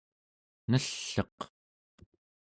[0.71, 1.37] nell'eq